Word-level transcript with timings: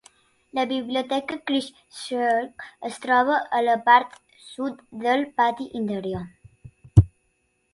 La 0.59 0.63
biblioteca 0.69 1.35
Christ 1.49 1.75
Church 1.97 2.65
es 2.89 2.97
troba 3.03 3.37
a 3.59 3.59
la 3.67 3.75
part 3.91 4.17
sud 4.47 4.81
del 5.05 5.23
pati 5.43 5.69
interior. 5.83 7.05